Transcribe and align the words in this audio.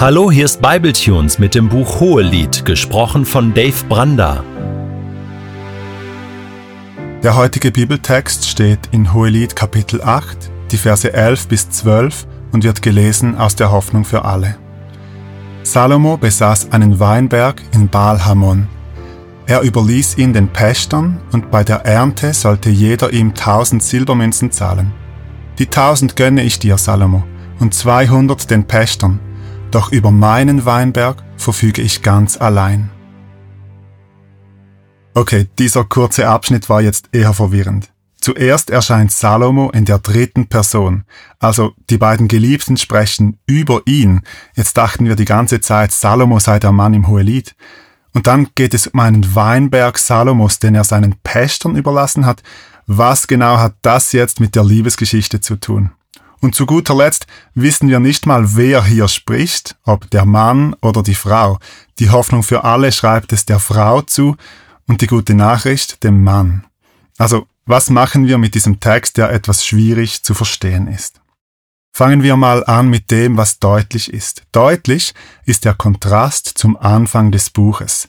Hallo, 0.00 0.30
hier 0.30 0.46
ist 0.46 0.62
Bibletunes 0.62 1.38
mit 1.38 1.54
dem 1.54 1.68
Buch 1.68 2.00
Hohelied, 2.00 2.64
gesprochen 2.64 3.26
von 3.26 3.52
Dave 3.52 3.84
Branda. 3.86 4.42
Der 7.22 7.36
heutige 7.36 7.70
Bibeltext 7.70 8.48
steht 8.48 8.78
in 8.92 9.12
Hohelied 9.12 9.54
Kapitel 9.54 10.00
8, 10.00 10.50
die 10.70 10.78
Verse 10.78 11.12
11 11.12 11.48
bis 11.48 11.68
12 11.68 12.26
und 12.50 12.64
wird 12.64 12.80
gelesen 12.80 13.36
aus 13.36 13.56
der 13.56 13.70
Hoffnung 13.72 14.06
für 14.06 14.24
alle. 14.24 14.56
Salomo 15.64 16.16
besaß 16.16 16.72
einen 16.72 16.98
Weinberg 16.98 17.60
in 17.72 17.90
Baal 17.90 18.24
Hamon. 18.24 18.68
Er 19.44 19.60
überließ 19.60 20.16
ihn 20.16 20.32
den 20.32 20.48
Pächtern 20.48 21.20
und 21.30 21.50
bei 21.50 21.62
der 21.62 21.84
Ernte 21.84 22.32
sollte 22.32 22.70
jeder 22.70 23.12
ihm 23.12 23.34
tausend 23.34 23.82
Silbermünzen 23.82 24.50
zahlen. 24.50 24.94
Die 25.58 25.66
tausend 25.66 26.16
gönne 26.16 26.42
ich 26.42 26.58
dir, 26.58 26.78
Salomo, 26.78 27.22
und 27.58 27.74
zweihundert 27.74 28.50
den 28.50 28.64
Pächtern, 28.64 29.20
doch 29.74 29.92
über 29.92 30.10
meinen 30.10 30.64
Weinberg 30.64 31.22
verfüge 31.36 31.82
ich 31.82 32.02
ganz 32.02 32.36
allein. 32.40 32.90
Okay, 35.14 35.48
dieser 35.58 35.84
kurze 35.84 36.28
Abschnitt 36.28 36.68
war 36.68 36.80
jetzt 36.80 37.08
eher 37.12 37.32
verwirrend. 37.32 37.92
Zuerst 38.20 38.68
erscheint 38.68 39.12
Salomo 39.12 39.70
in 39.70 39.86
der 39.86 39.98
dritten 39.98 40.46
Person, 40.46 41.04
also 41.38 41.72
die 41.88 41.96
beiden 41.96 42.28
Geliebten 42.28 42.76
sprechen 42.76 43.38
über 43.46 43.80
ihn. 43.86 44.20
Jetzt 44.54 44.76
dachten 44.76 45.06
wir 45.06 45.16
die 45.16 45.24
ganze 45.24 45.60
Zeit, 45.60 45.90
Salomo 45.92 46.38
sei 46.38 46.58
der 46.58 46.72
Mann 46.72 46.92
im 46.92 47.08
Hohelied. 47.08 47.54
Und 48.12 48.26
dann 48.26 48.48
geht 48.54 48.74
es 48.74 48.88
um 48.88 49.00
einen 49.00 49.34
Weinberg 49.34 49.98
Salomos, 49.98 50.58
den 50.58 50.74
er 50.74 50.84
seinen 50.84 51.14
Pächtern 51.22 51.76
überlassen 51.76 52.26
hat. 52.26 52.42
Was 52.86 53.26
genau 53.26 53.58
hat 53.58 53.74
das 53.82 54.12
jetzt 54.12 54.40
mit 54.40 54.54
der 54.54 54.64
Liebesgeschichte 54.64 55.40
zu 55.40 55.56
tun? 55.56 55.90
Und 56.40 56.54
zu 56.54 56.64
guter 56.64 56.94
Letzt 56.94 57.26
wissen 57.54 57.88
wir 57.88 58.00
nicht 58.00 58.26
mal, 58.26 58.56
wer 58.56 58.82
hier 58.84 59.08
spricht, 59.08 59.76
ob 59.84 60.10
der 60.10 60.24
Mann 60.24 60.74
oder 60.80 61.02
die 61.02 61.14
Frau. 61.14 61.58
Die 61.98 62.10
Hoffnung 62.10 62.42
für 62.42 62.64
alle 62.64 62.92
schreibt 62.92 63.32
es 63.32 63.44
der 63.44 63.58
Frau 63.58 64.00
zu 64.02 64.36
und 64.86 65.02
die 65.02 65.06
gute 65.06 65.34
Nachricht 65.34 66.02
dem 66.02 66.24
Mann. 66.24 66.66
Also, 67.18 67.46
was 67.66 67.90
machen 67.90 68.26
wir 68.26 68.38
mit 68.38 68.54
diesem 68.54 68.80
Text, 68.80 69.18
der 69.18 69.30
etwas 69.30 69.64
schwierig 69.64 70.22
zu 70.22 70.32
verstehen 70.34 70.88
ist? 70.88 71.20
Fangen 71.92 72.22
wir 72.22 72.36
mal 72.36 72.64
an 72.64 72.88
mit 72.88 73.10
dem, 73.10 73.36
was 73.36 73.58
deutlich 73.58 74.12
ist. 74.12 74.44
Deutlich 74.52 75.12
ist 75.44 75.64
der 75.64 75.74
Kontrast 75.74 76.46
zum 76.46 76.76
Anfang 76.76 77.30
des 77.30 77.50
Buches. 77.50 78.08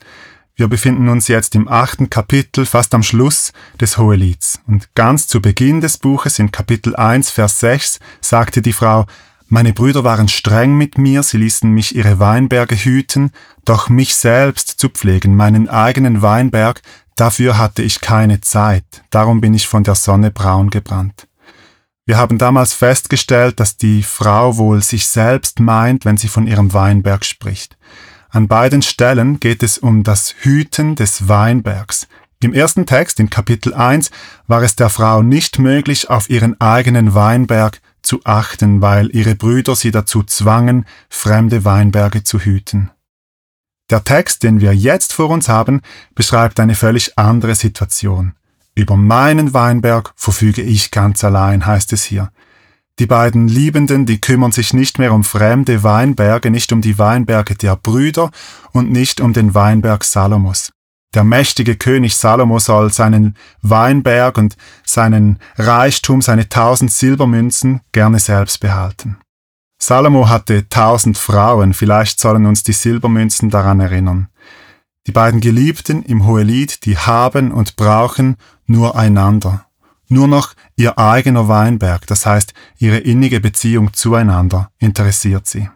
Wir 0.54 0.68
befinden 0.68 1.08
uns 1.08 1.28
jetzt 1.28 1.54
im 1.54 1.66
achten 1.66 2.10
Kapitel, 2.10 2.66
fast 2.66 2.94
am 2.94 3.02
Schluss 3.02 3.52
des 3.80 3.96
Hohelieds. 3.96 4.60
Und 4.66 4.94
ganz 4.94 5.26
zu 5.26 5.40
Beginn 5.40 5.80
des 5.80 5.96
Buches, 5.96 6.38
in 6.38 6.52
Kapitel 6.52 6.94
1, 6.94 7.30
Vers 7.30 7.60
6, 7.60 8.00
sagte 8.20 8.60
die 8.60 8.74
Frau, 8.74 9.06
meine 9.48 9.72
Brüder 9.72 10.04
waren 10.04 10.28
streng 10.28 10.76
mit 10.76 10.98
mir, 10.98 11.22
sie 11.22 11.38
ließen 11.38 11.70
mich 11.70 11.94
ihre 11.94 12.18
Weinberge 12.18 12.74
hüten, 12.74 13.32
doch 13.64 13.88
mich 13.88 14.14
selbst 14.14 14.78
zu 14.78 14.88
pflegen, 14.88 15.36
meinen 15.36 15.68
eigenen 15.68 16.22
Weinberg, 16.22 16.82
dafür 17.16 17.58
hatte 17.58 17.82
ich 17.82 18.00
keine 18.00 18.40
Zeit, 18.40 18.84
darum 19.10 19.40
bin 19.40 19.52
ich 19.52 19.68
von 19.68 19.84
der 19.84 19.94
Sonne 19.94 20.30
braun 20.30 20.70
gebrannt. 20.70 21.28
Wir 22.04 22.16
haben 22.16 22.36
damals 22.38 22.72
festgestellt, 22.72 23.60
dass 23.60 23.76
die 23.76 24.02
Frau 24.02 24.56
wohl 24.56 24.82
sich 24.82 25.06
selbst 25.06 25.60
meint, 25.60 26.04
wenn 26.04 26.16
sie 26.16 26.28
von 26.28 26.46
ihrem 26.46 26.72
Weinberg 26.72 27.24
spricht. 27.24 27.76
An 28.34 28.48
beiden 28.48 28.80
Stellen 28.80 29.40
geht 29.40 29.62
es 29.62 29.76
um 29.76 30.04
das 30.04 30.34
Hüten 30.40 30.94
des 30.94 31.28
Weinbergs. 31.28 32.08
Im 32.40 32.54
ersten 32.54 32.86
Text, 32.86 33.20
in 33.20 33.28
Kapitel 33.28 33.74
1, 33.74 34.10
war 34.46 34.62
es 34.62 34.74
der 34.74 34.88
Frau 34.88 35.22
nicht 35.22 35.58
möglich, 35.58 36.08
auf 36.08 36.30
ihren 36.30 36.58
eigenen 36.58 37.12
Weinberg 37.12 37.82
zu 38.00 38.20
achten, 38.24 38.80
weil 38.80 39.14
ihre 39.14 39.34
Brüder 39.34 39.76
sie 39.76 39.90
dazu 39.90 40.22
zwangen, 40.22 40.86
fremde 41.10 41.66
Weinberge 41.66 42.24
zu 42.24 42.40
hüten. 42.40 42.90
Der 43.90 44.02
Text, 44.02 44.42
den 44.44 44.62
wir 44.62 44.74
jetzt 44.74 45.12
vor 45.12 45.28
uns 45.28 45.50
haben, 45.50 45.82
beschreibt 46.14 46.58
eine 46.58 46.74
völlig 46.74 47.18
andere 47.18 47.54
Situation. 47.54 48.32
Über 48.74 48.96
meinen 48.96 49.52
Weinberg 49.52 50.14
verfüge 50.16 50.62
ich 50.62 50.90
ganz 50.90 51.22
allein, 51.22 51.66
heißt 51.66 51.92
es 51.92 52.02
hier. 52.02 52.32
Die 52.98 53.06
beiden 53.06 53.48
Liebenden, 53.48 54.04
die 54.04 54.20
kümmern 54.20 54.52
sich 54.52 54.74
nicht 54.74 54.98
mehr 54.98 55.14
um 55.14 55.24
fremde 55.24 55.82
Weinberge, 55.82 56.50
nicht 56.50 56.72
um 56.72 56.82
die 56.82 56.98
Weinberge 56.98 57.54
der 57.54 57.76
Brüder 57.76 58.30
und 58.72 58.90
nicht 58.90 59.20
um 59.20 59.32
den 59.32 59.54
Weinberg 59.54 60.04
Salomos. 60.04 60.72
Der 61.14 61.24
mächtige 61.24 61.76
König 61.76 62.16
Salomo 62.16 62.58
soll 62.58 62.92
seinen 62.92 63.36
Weinberg 63.60 64.38
und 64.38 64.56
seinen 64.84 65.38
Reichtum, 65.56 66.22
seine 66.22 66.48
tausend 66.48 66.90
Silbermünzen 66.90 67.80
gerne 67.92 68.18
selbst 68.18 68.60
behalten. 68.60 69.18
Salomo 69.78 70.28
hatte 70.28 70.68
tausend 70.68 71.18
Frauen, 71.18 71.74
vielleicht 71.74 72.20
sollen 72.20 72.46
uns 72.46 72.62
die 72.62 72.72
Silbermünzen 72.72 73.50
daran 73.50 73.80
erinnern. 73.80 74.28
Die 75.06 75.12
beiden 75.12 75.40
Geliebten 75.40 76.02
im 76.02 76.26
Hohelied, 76.26 76.84
die 76.86 76.96
haben 76.96 77.50
und 77.50 77.76
brauchen 77.76 78.36
nur 78.66 78.96
einander 78.96 79.66
nur 80.12 80.28
noch 80.28 80.54
ihr 80.76 80.98
eigener 80.98 81.48
Weinberg, 81.48 82.06
das 82.06 82.26
heißt 82.26 82.54
ihre 82.78 82.98
innige 82.98 83.40
Beziehung 83.40 83.92
zueinander, 83.92 84.70
interessiert 84.78 85.46
sie. 85.46 85.68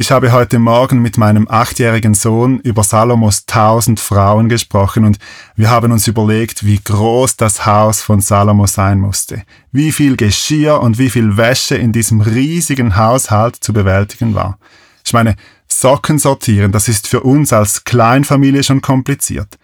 Ich 0.00 0.12
habe 0.12 0.30
heute 0.30 0.60
Morgen 0.60 1.02
mit 1.02 1.18
meinem 1.18 1.48
achtjährigen 1.48 2.14
Sohn 2.14 2.60
über 2.60 2.84
Salomos 2.84 3.46
tausend 3.46 3.98
Frauen 3.98 4.48
gesprochen 4.48 5.04
und 5.04 5.18
wir 5.56 5.70
haben 5.70 5.90
uns 5.90 6.06
überlegt, 6.06 6.64
wie 6.64 6.78
groß 6.78 7.36
das 7.36 7.66
Haus 7.66 8.00
von 8.00 8.20
Salomo 8.20 8.68
sein 8.68 9.00
musste, 9.00 9.42
wie 9.72 9.90
viel 9.90 10.16
Geschirr 10.16 10.80
und 10.80 10.98
wie 10.98 11.10
viel 11.10 11.36
Wäsche 11.36 11.74
in 11.74 11.92
diesem 11.92 12.20
riesigen 12.20 12.96
Haushalt 12.96 13.56
zu 13.56 13.72
bewältigen 13.72 14.36
war. 14.36 14.58
Ich 15.04 15.12
meine, 15.12 15.34
Socken 15.66 16.20
sortieren, 16.20 16.70
das 16.70 16.86
ist 16.86 17.08
für 17.08 17.22
uns 17.22 17.52
als 17.52 17.82
Kleinfamilie 17.82 18.62
schon 18.62 18.80
kompliziert. 18.80 19.58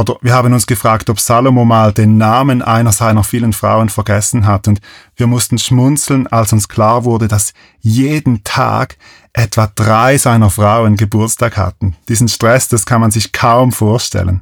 Oder 0.00 0.16
wir 0.22 0.32
haben 0.32 0.54
uns 0.54 0.66
gefragt, 0.66 1.10
ob 1.10 1.20
Salomo 1.20 1.66
mal 1.66 1.92
den 1.92 2.16
Namen 2.16 2.62
einer 2.62 2.90
seiner 2.90 3.22
vielen 3.22 3.52
Frauen 3.52 3.90
vergessen 3.90 4.46
hat 4.46 4.66
und 4.66 4.80
wir 5.14 5.26
mussten 5.26 5.58
schmunzeln, 5.58 6.26
als 6.26 6.54
uns 6.54 6.70
klar 6.70 7.04
wurde, 7.04 7.28
dass 7.28 7.52
jeden 7.80 8.42
Tag 8.42 8.96
etwa 9.34 9.70
drei 9.74 10.16
seiner 10.16 10.48
Frauen 10.48 10.96
Geburtstag 10.96 11.58
hatten. 11.58 11.96
Diesen 12.08 12.28
Stress, 12.28 12.68
das 12.68 12.86
kann 12.86 13.02
man 13.02 13.10
sich 13.10 13.32
kaum 13.32 13.72
vorstellen. 13.72 14.40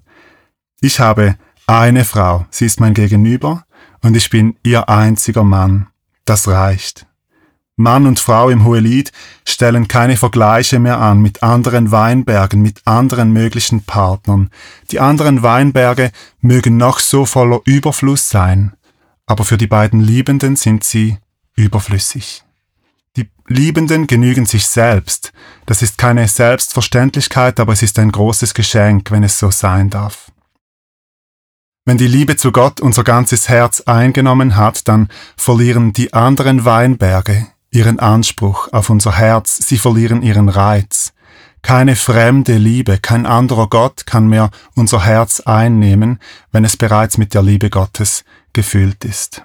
Ich 0.80 1.00
habe 1.00 1.34
eine 1.66 2.04
Frau, 2.04 2.46
sie 2.50 2.66
ist 2.66 2.78
mein 2.78 2.94
Gegenüber 2.94 3.64
und 4.00 4.16
ich 4.16 4.30
bin 4.30 4.54
ihr 4.62 4.88
einziger 4.88 5.42
Mann. 5.42 5.88
Das 6.24 6.46
reicht. 6.46 7.07
Mann 7.78 8.08
und 8.08 8.18
Frau 8.18 8.50
im 8.50 8.64
Hohelied 8.64 9.12
stellen 9.46 9.86
keine 9.86 10.16
Vergleiche 10.16 10.80
mehr 10.80 10.98
an 10.98 11.20
mit 11.22 11.44
anderen 11.44 11.92
Weinbergen, 11.92 12.60
mit 12.60 12.82
anderen 12.86 13.32
möglichen 13.32 13.84
Partnern. 13.84 14.50
Die 14.90 14.98
anderen 14.98 15.44
Weinberge 15.44 16.10
mögen 16.40 16.76
noch 16.76 16.98
so 16.98 17.24
voller 17.24 17.60
Überfluss 17.66 18.28
sein, 18.28 18.72
aber 19.26 19.44
für 19.44 19.56
die 19.56 19.68
beiden 19.68 20.00
Liebenden 20.00 20.56
sind 20.56 20.82
sie 20.82 21.18
überflüssig. 21.54 22.42
Die 23.16 23.30
Liebenden 23.46 24.08
genügen 24.08 24.44
sich 24.44 24.66
selbst. 24.66 25.32
Das 25.64 25.80
ist 25.80 25.98
keine 25.98 26.26
Selbstverständlichkeit, 26.26 27.60
aber 27.60 27.74
es 27.74 27.82
ist 27.84 28.00
ein 28.00 28.10
großes 28.10 28.54
Geschenk, 28.54 29.12
wenn 29.12 29.22
es 29.22 29.38
so 29.38 29.52
sein 29.52 29.88
darf. 29.88 30.32
Wenn 31.84 31.96
die 31.96 32.08
Liebe 32.08 32.36
zu 32.36 32.50
Gott 32.50 32.80
unser 32.80 33.04
ganzes 33.04 33.48
Herz 33.48 33.82
eingenommen 33.82 34.56
hat, 34.56 34.88
dann 34.88 35.08
verlieren 35.36 35.92
die 35.92 36.12
anderen 36.12 36.64
Weinberge 36.64 37.46
ihren 37.70 37.98
Anspruch 37.98 38.72
auf 38.72 38.90
unser 38.90 39.16
Herz, 39.16 39.58
sie 39.58 39.78
verlieren 39.78 40.22
ihren 40.22 40.48
Reiz. 40.48 41.12
Keine 41.62 41.96
fremde 41.96 42.56
Liebe, 42.56 42.98
kein 42.98 43.26
anderer 43.26 43.68
Gott 43.68 44.06
kann 44.06 44.28
mehr 44.28 44.50
unser 44.74 45.04
Herz 45.04 45.40
einnehmen, 45.40 46.18
wenn 46.52 46.64
es 46.64 46.76
bereits 46.76 47.18
mit 47.18 47.34
der 47.34 47.42
Liebe 47.42 47.68
Gottes 47.68 48.24
gefüllt 48.52 49.04
ist. 49.04 49.42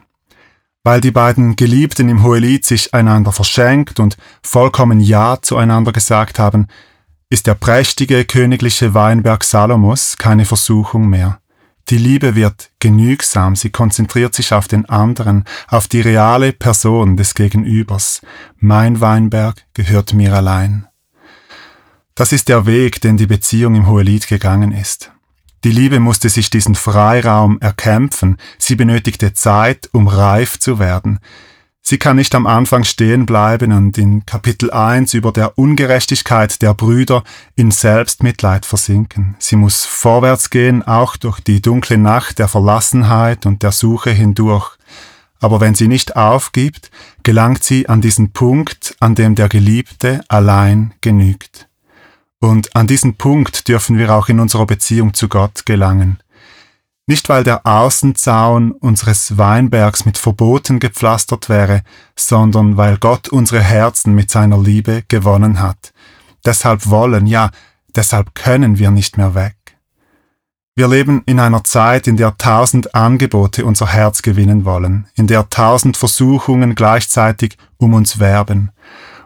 Weil 0.83 1.01
die 1.01 1.11
beiden 1.11 1.55
Geliebten 1.55 2.09
im 2.09 2.23
Hohelied 2.23 2.65
sich 2.65 2.93
einander 2.93 3.31
verschenkt 3.31 3.99
und 3.99 4.17
vollkommen 4.41 4.99
Ja 4.99 5.37
zueinander 5.41 5.91
gesagt 5.91 6.39
haben, 6.39 6.67
ist 7.29 7.47
der 7.47 7.55
prächtige 7.55 8.25
königliche 8.25 8.93
Weinberg 8.93 9.43
Salomos 9.43 10.17
keine 10.17 10.45
Versuchung 10.45 11.09
mehr. 11.09 11.39
Die 11.89 11.97
Liebe 11.97 12.35
wird 12.35 12.71
genügsam, 12.79 13.55
sie 13.55 13.69
konzentriert 13.69 14.33
sich 14.33 14.53
auf 14.53 14.67
den 14.67 14.87
anderen, 14.87 15.43
auf 15.67 15.87
die 15.87 16.01
reale 16.01 16.53
Person 16.53 17.17
des 17.17 17.35
Gegenübers. 17.35 18.21
Mein 18.57 19.01
Weinberg 19.01 19.65
gehört 19.73 20.13
mir 20.13 20.33
allein. 20.33 20.87
Das 22.15 22.31
ist 22.31 22.47
der 22.47 22.65
Weg, 22.65 23.01
den 23.01 23.17
die 23.17 23.27
Beziehung 23.27 23.75
im 23.75 23.87
Hohelied 23.87 24.27
gegangen 24.27 24.71
ist. 24.71 25.11
Die 25.63 25.71
Liebe 25.71 25.99
musste 25.99 26.29
sich 26.29 26.49
diesen 26.49 26.75
Freiraum 26.75 27.59
erkämpfen, 27.59 28.37
sie 28.57 28.75
benötigte 28.75 29.33
Zeit, 29.33 29.89
um 29.93 30.07
reif 30.07 30.59
zu 30.59 30.77
werden. 30.77 31.19
Sie 31.85 31.97
kann 31.97 32.15
nicht 32.15 32.33
am 32.33 32.47
Anfang 32.47 32.85
stehen 32.85 33.25
bleiben 33.25 33.73
und 33.73 33.97
in 33.97 34.25
Kapitel 34.25 34.71
1 34.71 35.13
über 35.15 35.33
der 35.33 35.57
Ungerechtigkeit 35.57 36.61
der 36.61 36.73
Brüder 36.73 37.25
in 37.57 37.71
Selbstmitleid 37.71 38.65
versinken. 38.65 39.35
Sie 39.37 39.57
muss 39.57 39.83
vorwärts 39.83 40.49
gehen, 40.49 40.81
auch 40.81 41.17
durch 41.17 41.41
die 41.41 41.61
dunkle 41.61 41.97
Nacht 41.97 42.39
der 42.39 42.47
Verlassenheit 42.47 43.45
und 43.45 43.63
der 43.63 43.73
Suche 43.73 44.11
hindurch. 44.11 44.77
Aber 45.41 45.59
wenn 45.59 45.75
sie 45.75 45.89
nicht 45.89 46.15
aufgibt, 46.15 46.89
gelangt 47.23 47.65
sie 47.65 47.89
an 47.89 47.99
diesen 47.99 48.31
Punkt, 48.31 48.95
an 49.01 49.13
dem 49.13 49.35
der 49.35 49.49
Geliebte 49.49 50.23
allein 50.29 50.93
genügt. 51.01 51.67
Und 52.39 52.77
an 52.77 52.87
diesen 52.87 53.15
Punkt 53.15 53.67
dürfen 53.67 53.97
wir 53.97 54.15
auch 54.15 54.29
in 54.29 54.39
unserer 54.39 54.65
Beziehung 54.65 55.13
zu 55.13 55.27
Gott 55.27 55.65
gelangen. 55.65 56.22
Nicht 57.05 57.27
weil 57.27 57.43
der 57.43 57.65
Außenzaun 57.65 58.71
unseres 58.71 59.37
Weinbergs 59.37 60.05
mit 60.05 60.17
Verboten 60.17 60.79
gepflastert 60.79 61.49
wäre, 61.49 61.81
sondern 62.15 62.77
weil 62.77 62.97
Gott 62.97 63.27
unsere 63.27 63.61
Herzen 63.61 64.15
mit 64.15 64.31
seiner 64.31 64.57
Liebe 64.57 65.03
gewonnen 65.09 65.59
hat. 65.59 65.93
Deshalb 66.45 66.89
wollen, 66.89 67.27
ja, 67.27 67.51
deshalb 67.93 68.35
können 68.35 68.77
wir 68.77 68.89
nicht 68.91 69.17
mehr 69.17 69.35
weg. 69.35 69.55
Wir 70.75 70.87
leben 70.87 71.21
in 71.25 71.39
einer 71.39 71.63
Zeit, 71.63 72.07
in 72.07 72.17
der 72.17 72.37
tausend 72.37 72.95
Angebote 72.95 73.65
unser 73.65 73.87
Herz 73.87 74.21
gewinnen 74.21 74.65
wollen, 74.65 75.07
in 75.13 75.27
der 75.27 75.49
tausend 75.49 75.97
Versuchungen 75.97 76.73
gleichzeitig 76.73 77.57
um 77.77 77.93
uns 77.93 78.17
werben. 78.17 78.71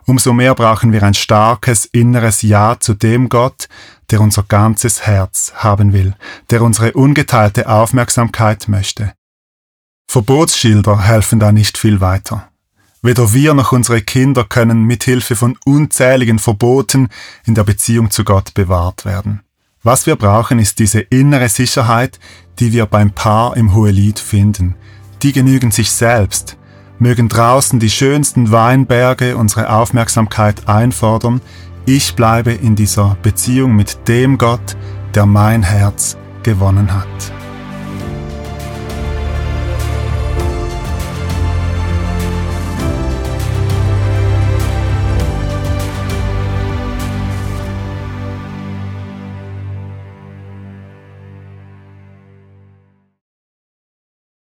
Umso 0.05 0.33
mehr 0.33 0.55
brauchen 0.55 0.91
wir 0.91 1.03
ein 1.03 1.13
starkes 1.13 1.85
inneres 1.85 2.41
Ja 2.41 2.77
zu 2.79 2.95
dem 2.95 3.29
Gott, 3.29 3.69
der 4.11 4.21
unser 4.21 4.43
ganzes 4.43 5.05
Herz 5.05 5.53
haben 5.55 5.93
will, 5.93 6.13
der 6.49 6.61
unsere 6.61 6.93
ungeteilte 6.93 7.67
Aufmerksamkeit 7.67 8.67
möchte. 8.67 9.13
Verbotsschilder 10.09 11.01
helfen 11.01 11.39
da 11.39 11.51
nicht 11.51 11.77
viel 11.77 11.99
weiter. 11.99 12.47
Weder 13.01 13.33
wir 13.33 13.53
noch 13.53 13.71
unsere 13.71 14.01
Kinder 14.01 14.43
können 14.43 14.83
mit 14.83 15.03
Hilfe 15.03 15.35
von 15.35 15.57
unzähligen 15.65 16.39
Verboten 16.39 17.09
in 17.45 17.55
der 17.55 17.63
Beziehung 17.63 18.09
zu 18.09 18.23
Gott 18.23 18.53
bewahrt 18.53 19.05
werden. 19.05 19.41
Was 19.83 20.05
wir 20.05 20.15
brauchen, 20.15 20.59
ist 20.59 20.79
diese 20.79 20.99
innere 20.99 21.49
Sicherheit, 21.49 22.19
die 22.59 22.73
wir 22.73 22.85
beim 22.85 23.11
Paar 23.11 23.55
im 23.55 23.73
Hohelied 23.73 24.19
finden. 24.19 24.75
Die 25.21 25.31
genügen 25.31 25.71
sich 25.71 25.91
selbst, 25.91 26.57
mögen 26.99 27.29
draußen 27.29 27.79
die 27.79 27.89
schönsten 27.89 28.51
Weinberge 28.51 29.37
unsere 29.37 29.69
Aufmerksamkeit 29.69 30.67
einfordern, 30.67 31.41
ich 31.87 32.15
bleibe 32.15 32.51
in 32.51 32.75
dieser 32.75 33.17
Beziehung 33.21 33.73
mit 33.73 34.09
dem 34.09 34.37
Gott, 34.37 34.75
der 35.15 35.25
mein 35.25 35.63
Herz 35.63 36.17
gewonnen 36.43 36.93
hat. 36.93 37.36